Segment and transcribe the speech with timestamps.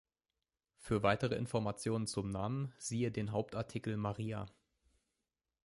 [0.79, 4.47] Für weitere Informationen zum Namen siehe den Hauptartikel Maria.